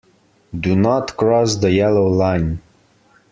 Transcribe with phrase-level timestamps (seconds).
[0.59, 2.59] Do not cross the yellow line.